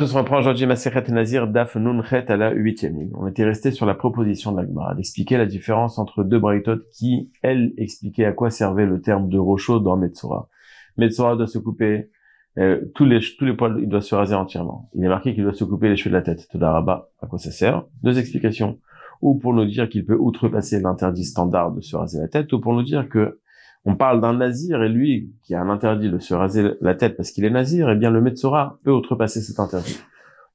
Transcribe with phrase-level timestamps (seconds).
[0.00, 0.64] On aujourd'hui
[2.30, 3.10] à la huitième.
[3.14, 7.30] On était resté sur la proposition de l'Agmara d'expliquer la différence entre deux braïtotes qui,
[7.42, 10.48] elles, expliquaient à quoi servait le terme de rocho dans Metzora.
[10.96, 12.10] Metzora doit se couper,
[12.58, 14.88] euh, tous les, tous les poils, il doit se raser entièrement.
[14.94, 16.46] Il est marqué qu'il doit se couper les cheveux de la tête.
[16.50, 17.84] Tout rabat, à quoi ça sert?
[18.02, 18.78] Deux explications.
[19.20, 22.60] Ou pour nous dire qu'il peut outrepasser l'interdit standard de se raser la tête, ou
[22.60, 23.40] pour nous dire que
[23.88, 27.16] on parle d'un nazir et lui qui a un interdit de se raser la tête
[27.16, 29.98] parce qu'il est nazir, eh bien le Metzora peut outrepasser cet interdit.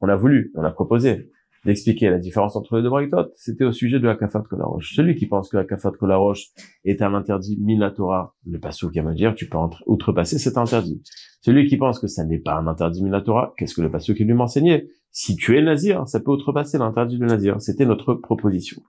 [0.02, 1.32] On a voulu, on a proposé
[1.66, 3.34] d'expliquer la différence entre les deux braïtotes.
[3.36, 4.94] C'était au sujet de la kafat kolarosh.
[4.94, 6.50] Celui qui pense que la kafat kolarosh
[6.86, 9.58] est un interdit minatora, le passou qui va dire tu peux
[9.88, 11.02] outrepasser cet interdit.
[11.41, 14.26] Celui qui pense que ça n'est pas un interdit minatora, qu'est-ce que le passou qui
[14.26, 17.60] lui m'enseignait Si tu es nazir, ça peut outrepasser l'interdit du nazir.
[17.60, 18.84] C'était notre proposition.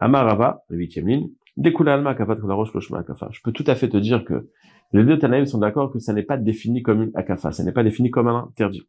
[0.00, 4.48] Amarava, la huitième ligne, je peux tout à fait te dire que
[4.92, 7.72] les deux Tanaïm sont d'accord que ça n'est pas défini comme une akafa, ça n'est
[7.72, 8.88] pas défini comme un interdit.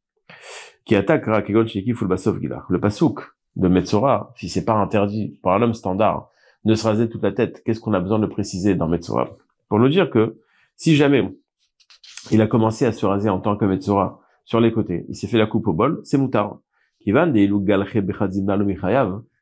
[0.86, 3.22] Qui attaque Le pasouk
[3.56, 6.30] de Metzora, si c'est pas interdit par un homme standard,
[6.64, 9.30] de se raser toute la tête, qu'est-ce qu'on a besoin de préciser dans Metzora?
[9.68, 10.38] Pour nous dire que
[10.76, 11.28] si jamais
[12.32, 15.28] il a commencé à se raser en tant que Metzora sur les côtés, il s'est
[15.28, 16.28] fait la coupe au bol, c'est de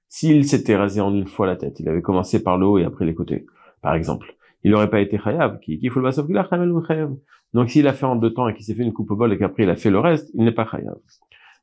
[0.09, 2.83] s'il s'était rasé en une fois la tête, il avait commencé par le haut et
[2.83, 3.45] après les côtés,
[3.81, 7.07] par exemple, il n'aurait pas été chayav, le
[7.53, 9.31] Donc s'il a fait en deux temps et qu'il s'est fait une coupe au bol
[9.33, 10.97] et qu'après il a fait le reste, il n'est pas chayav.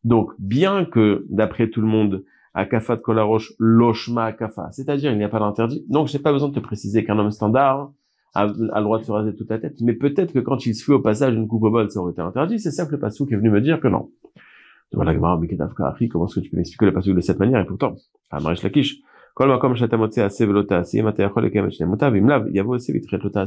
[0.04, 5.28] Donc, bien que, d'après tout le monde, akafat kolarosh loshma akafa, c'est-à-dire il n'y a
[5.28, 7.90] pas d'interdit, donc j'ai pas besoin de te préciser qu'un homme standard
[8.34, 10.84] a, le droit de se raser toute la tête, mais peut-être que quand il se
[10.84, 12.98] fait au passage une coupe au bol, ça aurait été interdit, c'est ça que le
[12.98, 14.10] passou qui est venu me dire que non.
[14.94, 15.40] Voilà, Gemara,
[15.88, 17.60] Akhi, comment est-ce que tu peux m'expliquer le passage de cette manière?
[17.60, 17.96] Et pourtant,
[18.30, 19.00] à Marish Lakish,
[19.34, 21.68] Kol makom shatamotse ase velota ase, matayachol ekem
[22.52, 23.46] yavo ase vitret lota.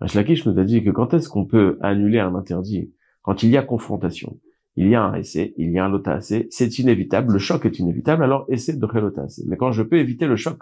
[0.00, 2.92] Marish Lakish nous a dit que quand est-ce qu'on peut annuler un interdit?
[3.22, 4.38] Quand il y a confrontation.
[4.76, 7.78] Il y a un essai, il y a un lota c'est inévitable, le choc est
[7.78, 9.44] inévitable, alors essaie de lota assez.
[9.46, 10.58] Mais quand je peux éviter le choc,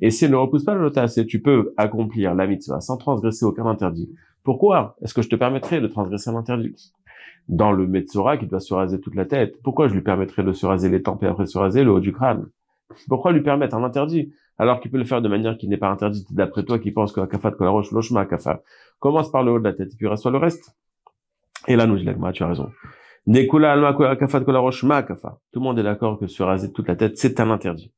[0.00, 3.66] et c'est ne repousse pas le lota tu peux accomplir la mitzvah sans transgresser aucun
[3.66, 4.10] interdit.
[4.42, 6.74] Pourquoi est-ce que je te permettrais de transgresser l'interdit
[7.48, 9.60] dans le Metzora qui doit se raser toute la tête.
[9.62, 12.00] Pourquoi je lui permettrais de se raser les tempes et après se raser le haut
[12.00, 12.46] du crâne?
[13.08, 14.32] Pourquoi lui permettre un interdit?
[14.58, 17.12] Alors qu'il peut le faire de manière qui n'est pas interdite d'après toi qui pense
[17.12, 18.62] que la kafat que la roche lochma kafa
[18.98, 20.76] commence par le haut de la tête et puis reçoit le reste
[21.66, 22.70] Et là nous tu as raison.
[23.26, 23.32] Tout
[25.54, 27.92] le monde est d'accord que se raser toute la tête c'est un interdit.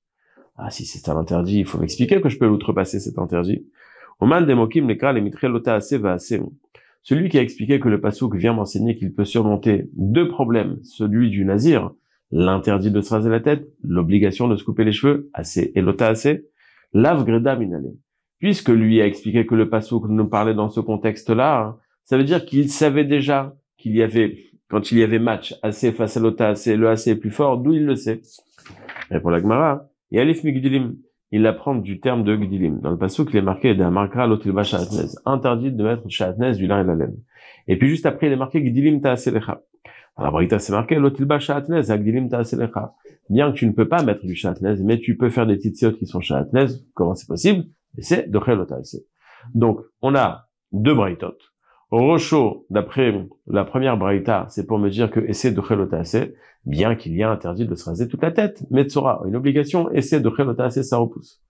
[0.57, 3.67] Ah si c'est un interdit, il faut m'expliquer que je peux l'outrepasser cet interdit.
[4.21, 6.19] Va.
[7.05, 11.29] Celui qui a expliqué que le pasouk vient m'enseigner qu'il peut surmonter deux problèmes, celui
[11.29, 11.91] du nazir,
[12.31, 16.09] l'interdit de se raser la tête, l'obligation de se couper les cheveux, assez et l'ota
[16.09, 16.47] assez,
[16.95, 17.93] l'avgreda minale.
[18.39, 22.47] Puisque lui a expliqué que le pasouk nous parlait dans ce contexte-là, ça veut dire
[22.47, 24.39] qu'il savait déjà qu'il y avait,
[24.71, 27.59] quand il y avait match assez face à l'ota assez, le assez est plus fort,
[27.59, 28.23] d'où il le sait.
[29.11, 30.97] Et pour la Gemara, et Alif Migdilim,
[31.35, 32.79] il apprend du terme de Gdilim.
[32.81, 35.09] Dans le passage, il est marqué d'un marquera l'otilba shatnez.
[35.27, 37.17] Interdit de mettre shatnez du lin et la laine.
[37.67, 39.61] Et puis juste après, il est marqué Gdilim ta'aselecha.
[40.17, 42.95] Dans la Brita, c'est marqué l'otilba shatnez, Gdilim ta'aselecha.
[43.31, 45.77] Bien que tu ne peux pas mettre du shatnez, mais tu peux faire des petites
[45.77, 46.67] siotes qui sont shatnez.
[46.95, 47.65] Comment c'est possible?
[47.99, 48.41] Et c'est de
[49.57, 51.35] Donc, on a deux braïtot.
[51.91, 56.33] Rocho, d'après la première braïta, c'est pour me dire que essaie de chelotase,
[56.65, 58.65] bien qu'il y ait interdit de se raser toute la tête.
[58.71, 61.41] Metzora, une obligation, essaie de chelotase, ça repousse.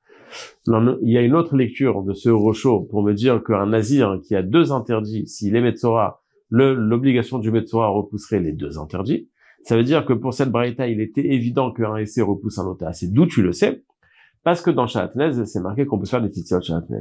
[0.67, 4.35] Il y a une autre lecture de ce Rocho pour me dire qu'un nazir qui
[4.35, 6.21] a deux interdits, s'il est Metzora,
[6.51, 9.29] l'obligation du Metzora repousserait les deux interdits.
[9.63, 12.85] Ça veut dire que pour cette braïta, il était évident qu'un essai repousse un autre.
[13.05, 13.83] D'où tu le sais?
[14.43, 17.01] Parce que dans Shahatnez, c'est marqué qu'on peut faire des petites Shahatnez.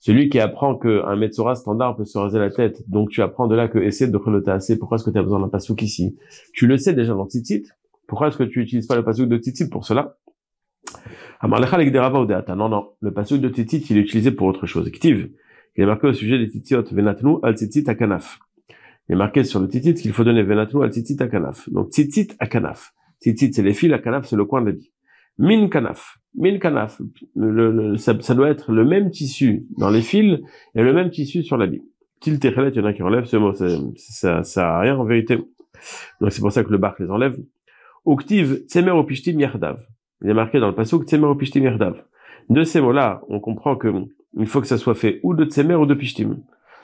[0.00, 3.54] Celui qui apprend qu'un Metzora standard peut se raser la tête, donc tu apprends de
[3.54, 4.78] là que essaie de assez.
[4.78, 6.16] pourquoi est-ce que tu as besoin d'un pasouk ici
[6.52, 7.64] Tu le sais déjà dans Tzitzit,
[8.06, 10.16] pourquoi est-ce que tu n'utilises pas le pasouk de Tzitzit pour cela?
[11.42, 14.90] Non, non, le pasouk de Tzitzit, il est utilisé pour autre chose.
[15.76, 18.38] Il est marqué au sujet des Tzitziot, Venatnu al Tzitzit akanaf.
[19.08, 21.68] Il est marqué sur le Tzitzit qu'il faut donner Venatnu al Tzitzit akanaf.
[21.70, 22.92] Donc Tzitzit akanaf.
[23.20, 24.92] Tzitzit, c'est les fils, akanaf, c'est le coin de la vie.
[25.38, 26.18] Min kanaf.
[26.36, 27.00] Min kanaf.
[27.36, 30.40] Le, ça, doit être le même tissu dans les fils
[30.74, 31.82] et le même tissu sur l'habit.
[32.20, 35.04] Til techelet, il y en a qui enlèvent ce mot, ça, ça, a rien en
[35.04, 35.36] vérité.
[36.20, 37.38] Donc c'est pour ça que le bar les enlève.
[38.06, 39.86] Uktiv tsemer opishtim yardav.
[40.22, 42.02] Il est marqué dans le passage tsemer opishtim yardav.
[42.48, 43.88] De ces mots-là, on comprend que
[44.38, 46.38] il faut que ça soit fait ou de tsemer ou de pishtim.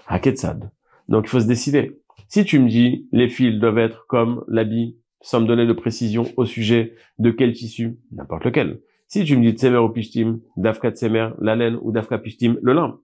[0.09, 0.71] Haketsad.
[1.09, 2.01] Donc il faut se décider.
[2.29, 6.25] Si tu me dis les fils doivent être comme l'habit sans me donner de précision
[6.37, 8.81] au sujet de quel tissu, n'importe lequel.
[9.13, 12.73] Si tu me dis tsemer ou pishtim, dafka tsemer, la laine ou dafka pishtim, le
[12.75, 13.01] lin.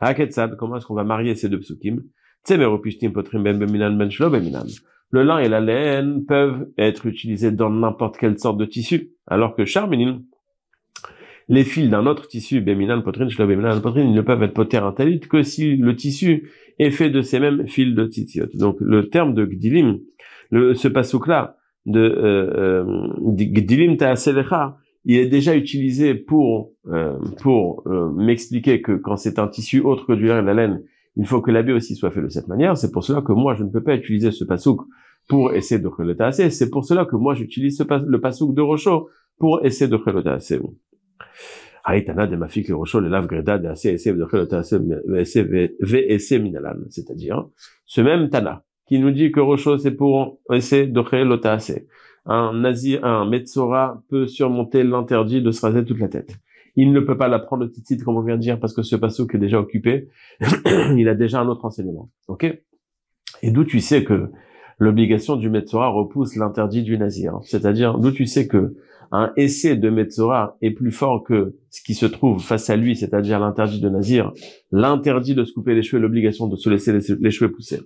[0.00, 2.02] Haketsad, comment est-ce qu'on va marier ces deux psukim?
[2.46, 4.64] Potrim ben beminan ben shlo beminan.
[5.10, 9.54] Le lin et la laine peuvent être utilisés dans n'importe quelle sorte de tissu, alors
[9.54, 10.22] que charminin,
[11.50, 14.78] les fils d'un autre tissu, beminan, potrin, shlo beminan, potrin, ils ne peuvent être poter
[14.78, 18.46] un talit que si le tissu est fait de ces mêmes fils de titiot.
[18.54, 19.98] Donc le terme de gdilim,
[20.50, 23.98] le, ce pasouk-là, de euh, euh, gdilim
[25.04, 30.06] il est déjà utilisé pour euh, pour euh, m'expliquer que quand c'est un tissu autre
[30.06, 30.82] que du lin et de la laine,
[31.16, 32.76] il faut que l'habit aussi soit fait de cette manière.
[32.76, 34.82] C'est pour cela que moi, je ne peux pas utiliser ce pasouk
[35.28, 36.50] pour essayer de le assez.
[36.50, 39.08] C'est pour cela que moi, j'utilise ce le pasouk de Rocho
[39.38, 40.60] pour essayer de le assez.
[46.90, 47.48] C'est-à-dire,
[47.86, 51.86] ce même Tana, qui nous dit que Rocho, c'est pour essayer de le assez.
[52.26, 56.38] Un nazir, un Metzora peut surmonter l'interdit de se raser toute la tête
[56.76, 58.96] il ne peut pas l'apprendre de titre comme on vient de dire parce que ce
[58.96, 60.08] qui est déjà occupé,
[60.96, 62.10] il a déjà un autre enseignement.
[62.28, 62.44] Ok?
[63.42, 64.30] Et d'où tu sais que
[64.78, 68.76] l'obligation du Metzora repousse l'interdit du Nazir C'est-à-dire d'où tu sais que
[69.12, 72.94] un essai de Metzora est plus fort que ce qui se trouve face à lui,
[72.94, 74.32] c'est-à-dire l'interdit de Nazir,
[74.70, 77.80] l'interdit de se couper les cheveux, l'obligation de se laisser les cheveux pousser?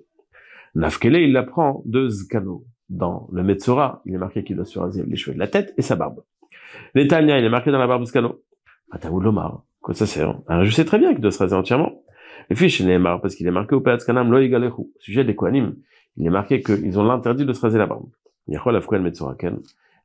[0.74, 2.64] Nafkele, il l'apprend de Zkano.
[2.90, 5.74] Dans le Metzora, il est marqué qu'il doit se raser les cheveux de la tête
[5.76, 6.22] et sa barbe.
[6.94, 8.42] L'Etania, il est marqué dans la barbe de Zkano.
[9.20, 9.64] Lomar.
[9.80, 12.02] Quoi ça sert Alors, je sais très bien qu'il doit se raser entièrement.
[12.48, 15.76] Le fiche Neymar, parce qu'il est marqué au Kanam lo Au sujet des Kohanim,
[16.16, 18.06] il est marqué qu'ils ont l'interdit de se raser la barbe.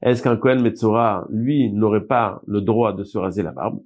[0.01, 3.81] Est-ce qu'un Kohen Metzora, lui, n'aurait pas le droit de se raser la barbe?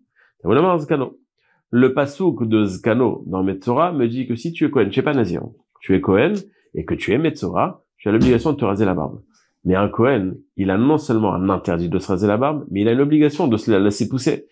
[1.72, 5.04] Le pasouk de Zkano dans Metzora me dit que si tu es Kohen, tu es
[5.04, 5.42] pas Nazir,
[5.82, 6.34] tu es Kohen,
[6.76, 9.22] et que tu es Metzora, tu as l'obligation de te raser la barbe.
[9.64, 12.82] Mais un Kohen, il a non seulement un interdit de se raser la barbe, mais
[12.82, 14.48] il a l'obligation de se la laisser pousser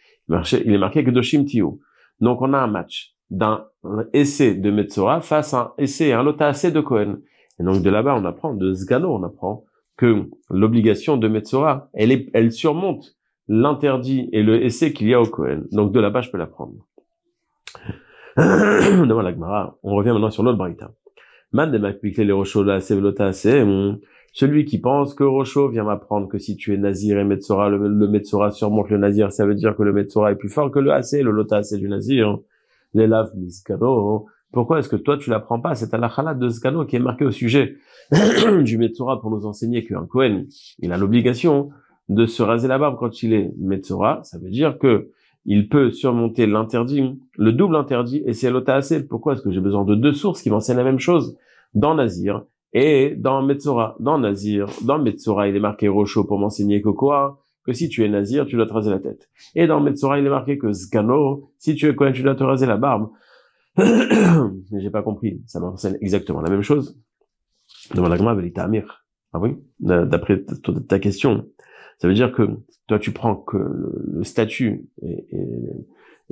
[0.63, 1.80] il est marqué que Doshim Tiyu.
[2.19, 3.65] Donc on a un match d'un
[4.13, 7.18] essai de Metzora face à un essai un autre essai de Cohen.
[7.59, 9.65] Et donc de là-bas, on apprend, de Zgano, on apprend
[9.97, 15.21] que l'obligation de Metzora, elle, est, elle surmonte l'interdit et le essai qu'il y a
[15.21, 15.63] au Cohen.
[15.71, 16.74] Donc de là-bas, je peux l'apprendre.
[18.38, 20.92] La on revient maintenant sur l'autre braïta.
[21.53, 21.80] Les
[24.33, 27.89] celui qui pense que Rocho vient m'apprendre que si tu es Nazir et Metzora, le,
[27.89, 30.80] le Metzora surmonte le Nazir, ça veut dire que le Metzora est plus fort que
[30.80, 32.38] le AC, le Lota AC du Nazir.
[32.94, 34.27] L'élave Miskano.
[34.51, 35.75] Pourquoi est-ce que toi tu l'apprends pas?
[35.75, 37.75] C'est à la de Skano qui est marqué au sujet
[38.63, 40.47] du Metzora pour nous enseigner qu'un Kohen,
[40.80, 41.69] il a l'obligation
[42.09, 44.21] de se raser la barbe quand il est Metzora.
[44.24, 45.09] Ça veut dire que
[45.46, 49.08] il peut surmonter l'interdit, le double interdit, et c'est Lota AC.
[49.08, 49.34] Pourquoi?
[49.34, 51.38] Est-ce que j'ai besoin de deux sources qui m'enseignent la même chose
[51.74, 52.44] dans Nazir
[52.74, 57.74] et dans Metzora, dans Nazir, dans Metzora, il est marqué Rocho pour m'enseigner quoi Que
[57.74, 59.30] si tu es Nazir, tu dois te raser la tête.
[59.56, 62.44] Et dans Metzora, il est marqué que Zgano, si tu es quoi, tu dois te
[62.44, 63.10] raser la barbe.
[63.78, 65.42] Mais j'ai pas compris.
[65.48, 66.98] Ça m'enseigne exactement la même chose.
[69.34, 69.58] Ah oui?
[69.80, 70.44] D'après
[70.88, 71.46] ta question.
[72.01, 72.42] Ça veut dire que
[72.88, 75.27] toi, tu prends que le, statut et,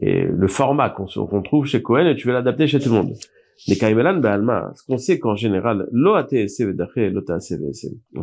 [0.02, 3.14] et, le format qu'on trouve chez Cohen et tu veux l'adapter chez tout le monde.
[3.68, 6.24] Les ce qu'on sait qu'en général, en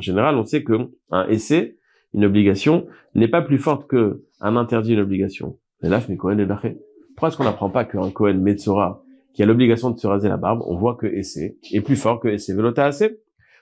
[0.01, 1.77] général, on sait que un essai,
[2.15, 5.57] une obligation, n'est pas plus forte que un interdit, une obligation.
[5.85, 9.05] Mais là, Pourquoi est-ce qu'on n'apprend pas qu'un Kohen Metzora,
[9.35, 12.19] qui a l'obligation de se raser la barbe, on voit que essai est plus fort
[12.19, 12.57] que essai.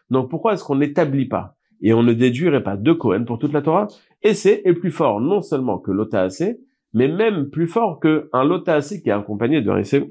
[0.08, 3.52] Donc pourquoi est-ce qu'on n'établit pas et on ne déduirait pas de Kohen pour toute
[3.52, 3.86] la Torah
[4.22, 6.56] Essai est plus fort non seulement que l'otaase,
[6.94, 10.10] mais même plus fort que un lotaase qui est accompagné d'un essai.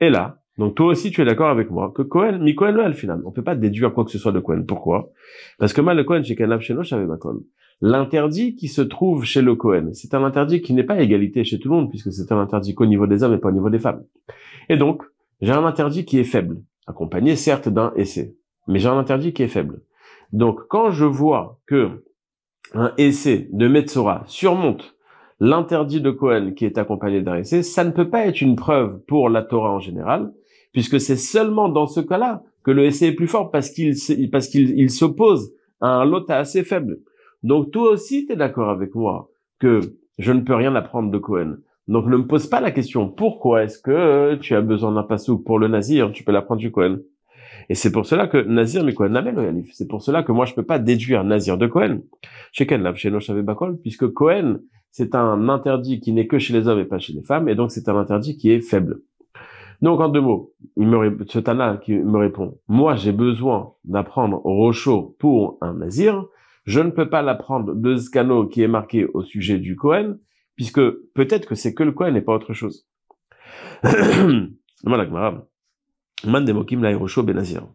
[0.00, 2.92] Et là, donc toi aussi tu es d'accord avec moi que Cohen, mi Cohen le
[2.94, 4.64] final, on peut pas déduire quoi que ce soit de Cohen.
[4.66, 5.10] Pourquoi?
[5.58, 7.06] Parce que mal le Cohen chez Kanab chez j'avais
[7.82, 11.58] L'interdit qui se trouve chez le Cohen, c'est un interdit qui n'est pas égalité chez
[11.58, 13.68] tout le monde puisque c'est un interdit qu'au niveau des hommes et pas au niveau
[13.68, 14.04] des femmes.
[14.70, 15.02] Et donc
[15.42, 18.34] j'ai un interdit qui est faible, accompagné certes d'un essai,
[18.68, 19.82] mais j'ai un interdit qui est faible.
[20.34, 22.02] Donc quand je vois que
[22.74, 24.96] un essai de Metzora surmonte
[25.38, 28.98] l'interdit de Cohen qui est accompagné d'un essai, ça ne peut pas être une preuve
[29.06, 30.32] pour la Torah en général,
[30.72, 35.52] puisque c'est seulement dans ce cas-là que le essai est plus fort parce qu'il s'oppose
[35.80, 36.98] à un lot assez faible.
[37.44, 39.78] Donc toi aussi, tu es d'accord avec moi que
[40.18, 41.58] je ne peux rien apprendre de Cohen.
[41.86, 45.44] Donc ne me pose pas la question pourquoi est-ce que tu as besoin d'un pasouk
[45.44, 46.98] pour le nazir, tu peux l'apprendre du Cohen?
[47.68, 49.14] Et c'est pour cela que Nazir mais Cohen
[49.72, 52.00] C'est pour cela que moi je peux pas déduire Nazir de Cohen.
[52.52, 53.10] Chez Ken chez
[53.42, 54.58] Bakol, puisque Cohen,
[54.90, 57.54] c'est un interdit qui n'est que chez les hommes et pas chez les femmes, et
[57.54, 59.00] donc c'est un interdit qui est faible.
[59.82, 64.38] Donc en deux mots, il me, ce Tana qui me répond, moi j'ai besoin d'apprendre
[64.44, 66.24] Rocho pour un nazir,
[66.64, 70.16] je ne peux pas l'apprendre de Zkano qui est marqué au sujet du Cohen,
[70.56, 70.80] puisque
[71.14, 72.86] peut-être que c'est que le Cohen et pas autre chose.
[73.82, 75.44] Man
[76.22, 77.66] Demokim Lairosho Benazir.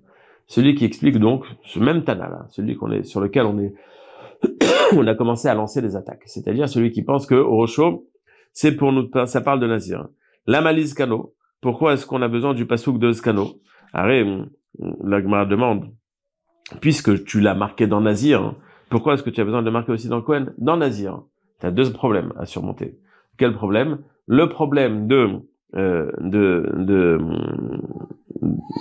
[0.47, 3.73] Celui qui explique donc ce même Tana là, celui qu'on est, sur lequel on est,
[4.95, 6.23] on a commencé à lancer des attaques.
[6.25, 8.07] C'est-à-dire celui qui pense que Orosho,
[8.53, 10.07] c'est pour nous, ça parle de Nazir.
[10.47, 11.35] La malise Kano.
[11.61, 13.59] Pourquoi est-ce qu'on a besoin du pasouk de Skano?
[13.93, 14.25] Arrête,
[15.03, 15.91] l'agma demande,
[16.79, 18.55] puisque tu l'as marqué dans Nazir,
[18.89, 20.47] pourquoi est-ce que tu as besoin de le marquer aussi dans Cohen?
[20.57, 21.21] Dans Nazir.
[21.59, 22.97] Tu as deux problèmes à surmonter.
[23.37, 23.99] Quel problème?
[24.25, 25.29] Le problème de,
[25.75, 27.19] euh, de, de,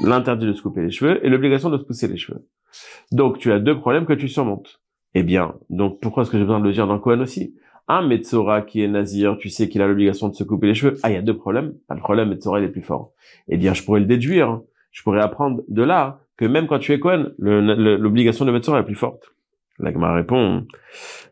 [0.03, 2.47] l'interdit de se couper les cheveux et l'obligation de se pousser les cheveux.
[3.13, 4.81] Donc, tu as deux problèmes que tu surmontes.
[5.15, 7.55] Eh bien, donc pourquoi est-ce que j'ai besoin de le dire dans Cohen aussi?
[7.89, 10.99] Un Metzora qui est nazir, tu sais qu'il a l'obligation de se couper les cheveux.
[11.03, 11.75] Ah, il y a deux problèmes.
[11.89, 13.13] Pas le problème, Metzora, il est plus fort.
[13.49, 14.61] Eh bien, je pourrais le déduire.
[14.91, 18.85] Je pourrais apprendre de là que même quand tu es Cohen, l'obligation de Metzora est
[18.85, 19.33] plus forte.
[19.79, 20.67] L'agma répond,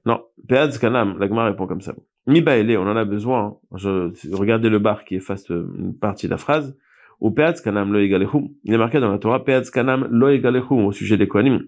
[0.05, 1.95] non, Peaz Kanam, l'agma répond comme ça.
[2.27, 3.57] Mibaele, on en a besoin.
[3.75, 6.77] Je, regardez le bar qui efface une partie de la phrase.
[7.21, 10.29] Ou Peaz Kanam lo Il est marqué dans la Torah, Peaz Kanam lo
[10.71, 11.61] au sujet des Kohanim.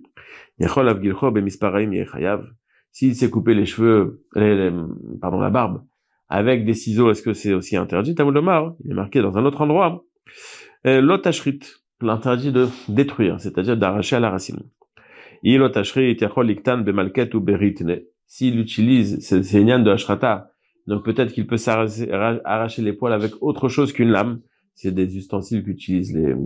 [0.59, 2.45] Yechol avgilcho yechayav.
[2.91, 4.25] S'il s'est coupé les cheveux,
[5.21, 5.85] pardon, la barbe,
[6.29, 8.15] avec des ciseaux, est-ce que c'est aussi interdit?
[8.15, 10.05] Tamulomar, il est marqué dans un autre endroit.
[10.87, 11.61] Euh, L'otashrit,
[12.01, 14.61] l'interdit de détruire, c'est-à-dire d'arracher à la racine.
[15.43, 18.01] Il ou beritne.
[18.27, 20.51] S'il utilise ces de Ashrata,
[20.87, 24.41] donc peut-être qu'il peut s'arracher les poils avec autre chose qu'une lame.
[24.81, 26.37] C'est des ustensiles qu'utilisent les,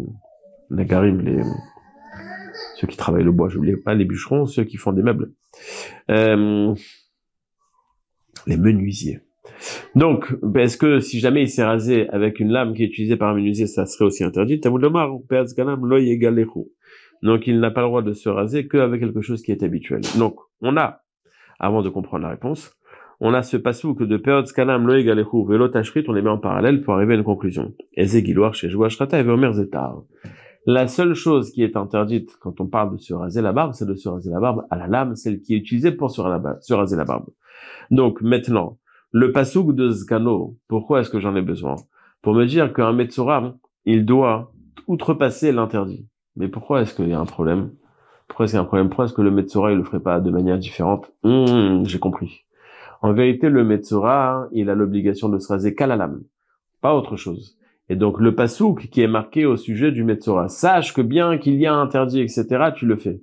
[0.70, 1.42] les garim, les,
[2.76, 5.34] ceux qui travaillent le bois, je pas les bûcherons, ceux qui font des meubles.
[6.10, 6.74] Euh,
[8.46, 9.20] les menuisiers.
[9.94, 13.28] Donc, est-ce que si jamais il s'est rasé avec une lame qui est utilisée par
[13.28, 14.60] un menuisier, ça serait aussi interdit?
[17.22, 20.00] Donc il n'a pas le droit de se raser qu'avec quelque chose qui est habituel.
[20.16, 21.02] Donc on a,
[21.60, 22.78] avant de comprendre la réponse,
[23.24, 25.70] on a ce que de Peod Skanam Loeg Alechu Velo
[26.08, 27.72] on les met en parallèle pour arriver à une conclusion.
[30.66, 33.86] La seule chose qui est interdite quand on parle de se raser la barbe, c'est
[33.86, 36.20] de se raser la barbe à la lame, celle qui est utilisée pour se
[36.72, 37.26] raser la barbe.
[37.92, 38.78] Donc maintenant,
[39.12, 41.76] le pasouk de Zgano, pourquoi est-ce que j'en ai besoin?
[42.22, 44.52] Pour me dire qu'un Metsura, il doit
[44.88, 46.08] outrepasser l'interdit.
[46.34, 47.70] Mais pourquoi est-ce qu'il y a un problème?
[48.26, 48.88] Pourquoi est-ce qu'il y a un problème?
[48.88, 51.12] Pourquoi est-ce que le Metsora, il le ferait pas de manière différente?
[51.22, 52.44] Hum, J'ai compris.
[53.02, 56.22] En vérité, le Metsora, il a l'obligation de se raser qu'à la lame,
[56.80, 57.58] pas autre chose.
[57.88, 61.56] Et donc, le pasouk qui est marqué au sujet du Metsora, sache que bien qu'il
[61.56, 63.20] y a interdit, etc., tu le fais.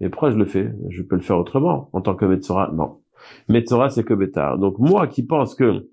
[0.00, 0.72] Mais pourquoi je le fais?
[0.88, 3.02] Je peux le faire autrement, en tant que Metsora Non.
[3.48, 4.58] Metsora, c'est que Bétar.
[4.58, 5.86] Donc, moi qui pense que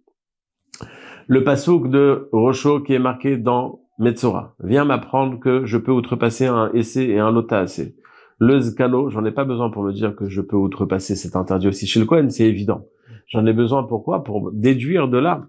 [1.27, 6.45] le pasouk de Rocho qui est marqué dans Metzora, viens m'apprendre que je peux outrepasser
[6.45, 7.93] un essai et un lota essai.
[8.39, 11.67] Le zkalo, j'en ai pas besoin pour me dire que je peux outrepasser cet interdit
[11.67, 12.85] aussi chez le Kohen, c'est évident.
[13.27, 15.47] J'en ai besoin pourquoi Pour déduire de là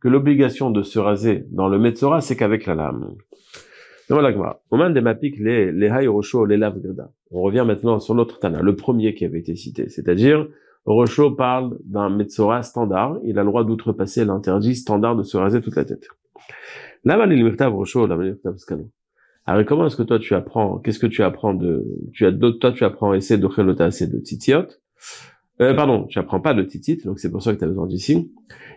[0.00, 3.14] que l'obligation de se raser dans le Metzora, c'est qu'avec la lame.
[4.08, 4.16] Les
[7.30, 10.48] On revient maintenant sur l'autre Tana, le premier qui avait été cité, c'est-à-dire
[10.86, 15.60] Rocho parle d'un Metzora standard, il a le droit d'outrepasser l'interdit standard de se raser
[15.60, 16.08] toute la tête.
[19.50, 22.70] Alors comment est-ce que toi tu apprends Qu'est-ce que tu apprends de Tu as toi
[22.70, 24.66] tu apprends essayer de chelota de titiot.
[25.60, 27.88] Euh, pardon, tu apprends pas de titit, donc c'est pour ça que tu as besoin
[27.88, 28.32] d'ici.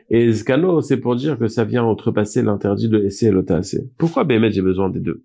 [0.10, 3.88] Et Scano, c'est pour dire que ça vient outrepasser l'interdit de essai et assez.
[4.00, 5.24] Pourquoi Bémet j'ai besoin des deux?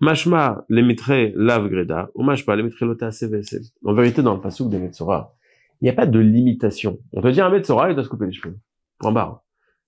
[0.00, 3.62] Mashma l'émettrait lave greda, ou mashma l'émettrait lota VSL.
[3.86, 5.34] En vérité, dans le pasouk des Metsora,
[5.80, 6.98] il n'y a pas de limitation.
[7.14, 8.58] On te dit un Metsora, il doit se couper les cheveux.
[8.98, 9.43] Point barre.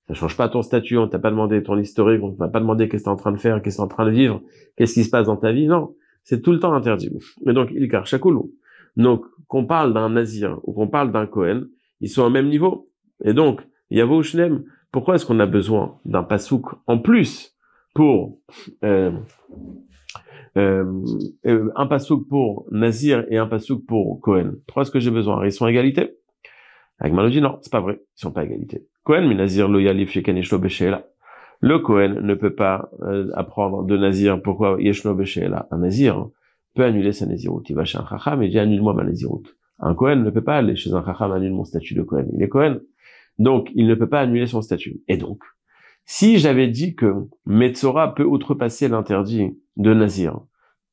[0.09, 2.89] Ça change pas ton statut, on t'a pas demandé ton historique, on t'a pas demandé
[2.89, 4.41] qu'est-ce que t'es en train de faire, qu'est-ce que t'es en train de vivre,
[4.77, 5.95] qu'est-ce qui se passe dans ta vie, non.
[6.23, 7.11] C'est tout le temps interdit.
[7.45, 8.53] Mais donc, il chakoulou.
[8.97, 11.65] Donc, qu'on parle d'un nazir ou qu'on parle d'un Cohen,
[12.01, 12.91] ils sont au même niveau.
[13.25, 17.57] Et donc, Yavo Shnem, pourquoi est-ce qu'on a besoin d'un pasouk en plus
[17.95, 18.41] pour
[18.85, 19.13] euh,
[20.57, 21.03] euh,
[21.47, 25.45] euh un pasouk pour Nazir et un pasouk pour Cohen Pourquoi est-ce que j'ai besoin
[25.45, 26.17] Ils sont à égalité?
[26.99, 28.87] Agman dit non, c'est pas vrai, ils sont pas à égalité.
[29.09, 30.17] Yalif
[31.61, 35.69] Le Cohen ne peut pas euh, apprendre de Nazir pourquoi yeshlo beshela.
[35.71, 36.29] Un Nazir
[36.75, 37.63] peut annuler sa Nazirut.
[37.69, 39.45] Il va chez un Chacham et dit annule-moi ma Nazirut.
[39.79, 42.27] Un Cohen ne peut pas aller chez un Chacham annule mon statut de Cohen.
[42.33, 42.81] Il est Cohen.
[43.39, 45.03] Donc, il ne peut pas annuler son statut.
[45.09, 45.43] Et donc,
[46.05, 47.13] si j'avais dit que
[47.45, 50.41] Metzora peut outrepasser l'interdit de Nazir,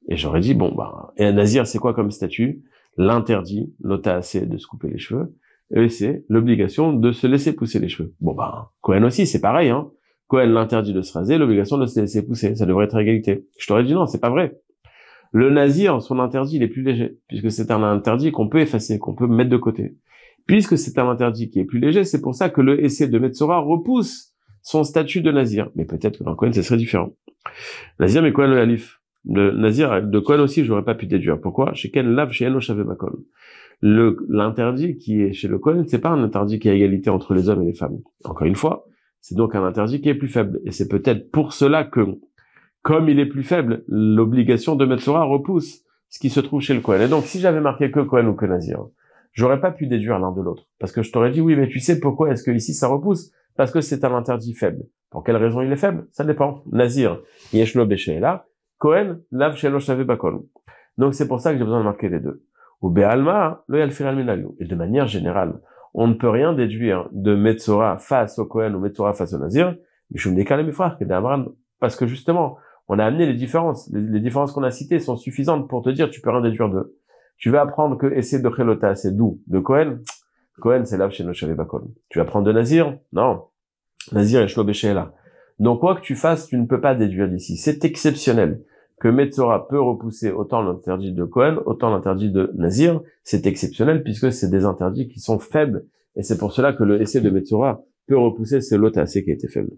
[0.09, 2.63] et j'aurais dit, bon, bah, et un Nazir, c'est quoi comme statut?
[2.97, 5.33] L'interdit, l'ota assez de se couper les cheveux,
[5.75, 8.13] et c'est l'obligation de se laisser pousser les cheveux.
[8.19, 9.89] Bon ben, Cohen aussi, c'est pareil, hein.
[10.27, 12.55] Cohen l'interdit de se raser, l'obligation de se laisser pousser.
[12.55, 13.45] Ça devrait être égalité.
[13.57, 14.57] Je t'aurais dit non, c'est pas vrai.
[15.31, 18.99] Le nazir, son interdit, il est plus léger, puisque c'est un interdit qu'on peut effacer,
[18.99, 19.97] qu'on peut mettre de côté.
[20.45, 23.17] Puisque c'est un interdit qui est plus léger, c'est pour ça que le essai de
[23.17, 25.69] Metzora repousse son statut de nazir.
[25.75, 27.13] Mais peut-être que dans Cohen, ce serait différent.
[27.99, 29.01] Nazir, mais Cohen le Alif.
[29.25, 31.39] Le nazir de Cohen aussi, j'aurais pas pu déduire.
[31.39, 31.73] Pourquoi?
[31.73, 33.17] Chez Ken Lav, chez Eno Bakol.
[33.81, 37.33] Le, l'interdit qui est chez le Cohen, c'est pas un interdit qui a égalité entre
[37.33, 37.99] les hommes et les femmes.
[38.23, 38.85] Encore une fois,
[39.21, 40.61] c'est donc un interdit qui est plus faible.
[40.65, 42.01] Et c'est peut-être pour cela que,
[42.81, 46.81] comme il est plus faible, l'obligation de Metzora repousse ce qui se trouve chez le
[46.81, 47.01] Cohen.
[47.01, 48.85] Et donc, si j'avais marqué que Cohen ou que Nazir,
[49.31, 50.67] j'aurais pas pu déduire l'un de l'autre.
[50.79, 53.31] Parce que je t'aurais dit, oui, mais tu sais pourquoi est-ce que ici ça repousse?
[53.55, 54.83] Parce que c'est un interdit faible.
[55.09, 56.07] Pour quelle raison il est faible?
[56.11, 56.63] Ça dépend.
[56.71, 57.85] Nazir, Yeshlo
[58.19, 58.45] là.
[58.83, 59.55] Cohen, Lav
[60.03, 60.41] Bakol.
[60.97, 62.43] Donc, c'est pour ça que j'ai besoin de marquer les deux.
[62.81, 64.09] Ou Be'alma, le Yalfir
[64.59, 65.53] Et de manière générale,
[65.93, 69.77] on ne peut rien déduire de Metzora face au Cohen ou Metzora face au Nazir,
[71.79, 72.57] parce que justement,
[72.89, 73.89] on a amené les différences.
[73.93, 76.97] Les, différences qu'on a citées sont suffisantes pour te dire tu peux rien déduire d'eux.
[77.37, 79.99] Tu vas apprendre que essayer de Chelota, c'est d'où De Cohen
[80.59, 81.83] Cohen, c'est là chez nos Bakol.
[82.09, 82.97] Tu vas apprendre de Nazir?
[83.13, 83.45] Non.
[84.11, 85.13] Nazir et Shlo là.
[85.59, 87.55] Donc quoi que tu fasses, tu ne peux pas déduire d'ici.
[87.55, 88.61] C'est exceptionnel
[88.99, 94.31] que Metzora peut repousser autant l'interdit de Cohen, autant l'interdit de Nazir, c'est exceptionnel puisque
[94.31, 95.85] c'est des interdits qui sont faibles.
[96.15, 99.31] Et c'est pour cela que le essai de Metzora peut repousser ce lot assez qui
[99.31, 99.71] était faible.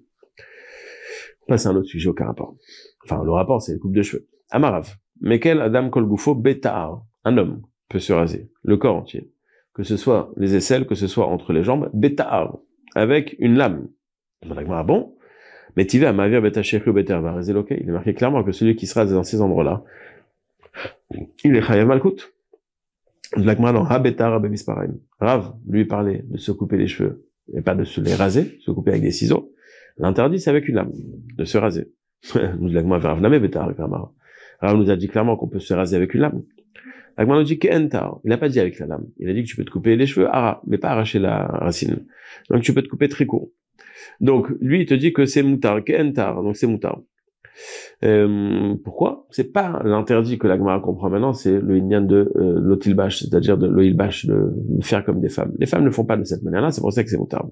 [1.48, 2.56] Là, c'est un autre sujet, aucun rapport.
[3.04, 4.28] Enfin, le rapport, c'est les coupes de cheveux.
[4.50, 4.96] Amarav.
[5.22, 7.04] Mekel Adam Kolgufo Betar.
[7.24, 9.32] Un homme peut se raser, le corps entier.
[9.74, 12.58] Que ce soit les aisselles, que ce soit entre les jambes, Betar.
[12.96, 13.88] Avec une lame.
[14.70, 15.15] Ah bon?
[15.76, 19.24] Mais tu vas, Mavir Betachekhu Beterva, il est marqué clairement que celui qui sera dans
[19.24, 19.84] ces endroits-là,
[21.44, 21.92] il est Chayav
[23.90, 24.42] Habetar
[25.20, 28.72] Rav lui parlait de se couper les cheveux, et pas de se les raser, se
[28.72, 29.52] couper avec des ciseaux.
[29.98, 30.92] L'interdit, c'est avec une lame,
[31.38, 31.92] de se raser.
[32.60, 33.22] nous, Rav
[34.62, 36.44] Rav nous a dit clairement qu'on peut se raser avec une lame.
[37.18, 38.20] L'Agma nous dit qu'entar.
[38.24, 39.06] Il n'a pas dit avec la lame.
[39.18, 40.28] Il a dit que tu peux te couper les cheveux,
[40.68, 42.06] mais pas arracher la racine.
[42.50, 43.52] Donc tu peux te couper très court.
[44.20, 47.02] Donc, lui, il te dit que c'est moutar, qu'entar, donc c'est moutar.
[48.04, 49.26] Euh, pourquoi?
[49.32, 53.68] C'est pas l'interdit que l'agmara comprend maintenant, c'est le inyan de euh, l'otilbash, c'est-à-dire de
[53.68, 55.54] l'oilbash, de, faire comme des femmes.
[55.58, 57.48] Les femmes ne font pas de cette manière-là, c'est pour ça que c'est moutar.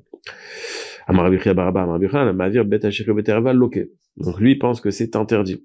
[4.17, 5.63] Donc lui pense que c'est interdit.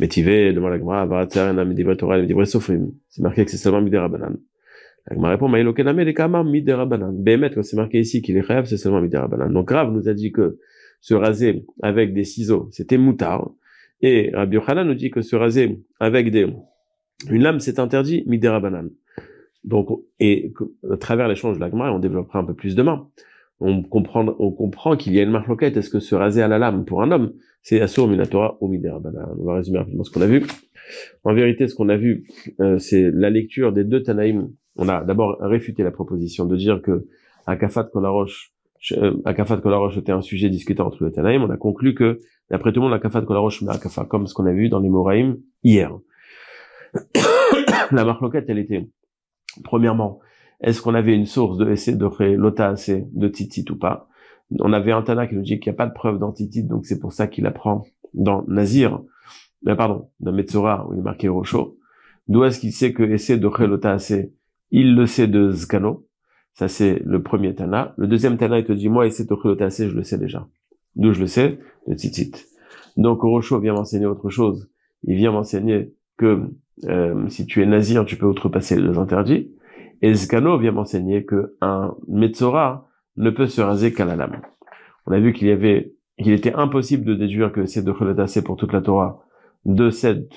[0.00, 1.26] Mais la Gemara,
[3.08, 4.36] c'est marqué que c'est seulement midirabanan.
[5.10, 9.52] Répond, Bémet, quand c'est marqué ici qu'il est rêve, c'est seulement midirabanan.
[9.52, 10.58] Donc Rav nous a dit que
[11.00, 13.50] se raser avec des ciseaux, c'était moutard.
[14.00, 16.46] Et Rabbi Yochanan nous dit que se raser avec des,
[17.30, 18.90] une lame, c'est interdit, midirabanan.
[19.64, 19.88] Donc,
[20.20, 20.52] et
[20.90, 23.08] à travers l'échange de la Gemara, on développera un peu plus demain.
[23.60, 25.76] On comprend, on comprend qu'il y a une marque loquette.
[25.76, 29.36] Est-ce que se raser à la lame pour un homme, c'est assur minatora ou midirabanan?
[29.38, 30.42] On va résumer rapidement ce qu'on a vu.
[31.22, 32.26] En vérité, ce qu'on a vu,
[32.60, 36.82] euh, c'est la lecture des deux Tanaïm on a d'abord réfuté la proposition de dire
[36.82, 37.06] que
[37.46, 38.52] Akafat Kolaroche,
[38.92, 41.42] euh, Akafat Kolaroche était un sujet discuté entre les Tanaïm.
[41.42, 44.46] On a conclu que, d'après tout le monde, Akafat Kolaroche mais Akafa, comme ce qu'on
[44.46, 45.96] a vu dans les Moraïm hier.
[47.90, 48.88] la marque loquette, elle était,
[49.62, 50.20] premièrement,
[50.60, 54.08] est-ce qu'on avait une source de essai de lota assez de titit ou pas?
[54.60, 56.86] On avait un Tana qui nous dit qu'il n'y a pas de preuve d'antitit, donc
[56.86, 59.00] c'est pour ça qu'il apprend dans Nazir,
[59.66, 61.78] euh, pardon, dans Metzora, où il est marqué Rocho.
[62.28, 64.32] D'où est-ce qu'il sait que essai de lota assez
[64.76, 66.04] il le sait de Zkano.
[66.54, 67.94] Ça, c'est le premier Tana.
[67.96, 69.28] Le deuxième Tana, il te dit, moi, et c'est
[69.60, 70.48] assez, je le sais déjà.
[70.96, 71.60] D'où je le sais?
[71.86, 72.32] De Tzitzit.
[72.96, 74.68] Donc, Rocho vient m'enseigner autre chose.
[75.04, 76.42] Il vient m'enseigner que
[76.86, 79.52] euh, si tu es nazir, tu peux outrepasser les interdits.
[80.02, 84.40] Et Zkano vient m'enseigner que un Metzora ne peut se raser qu'à la lame.
[85.06, 88.56] On a vu qu'il y avait, qu'il était impossible de déduire que c'est de pour
[88.56, 89.22] toute la Torah
[89.64, 90.32] de cette,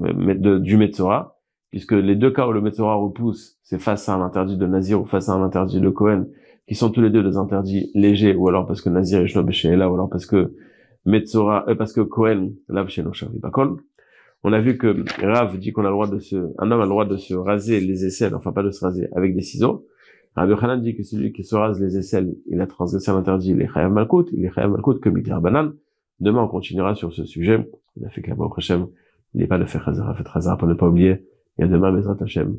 [0.00, 1.39] euh, du Metzora,
[1.70, 5.00] puisque les deux cas où le Metzora repousse, c'est face à un interdit de Nazir
[5.00, 6.26] ou face à un interdit de Cohen,
[6.66, 9.90] qui sont tous les deux des interdits légers, ou alors parce que Nazir est là,
[9.90, 10.54] ou alors parce que
[11.06, 13.76] Metzora, euh, parce que Cohen lave chez Bakol.
[14.42, 16.84] On a vu que Rav dit qu'on a le droit de se, un homme a
[16.84, 19.86] le droit de se raser les aisselles, enfin pas de se raser avec des ciseaux.
[20.36, 23.60] Rabbi Hanan dit que celui qui se rase les aisselles, il a transgressé l'interdit, il
[23.60, 25.72] est Chayav Malkout, il est Chayav Malkout que Midir Banan.
[26.20, 27.68] Demain, on continuera sur ce sujet.
[28.00, 28.86] On a fait qu'à prochaine,
[29.34, 31.26] il n'est pas de faire Chazara pour ne pas oublier.
[31.60, 32.58] Et à demain, Bezrat Hashem,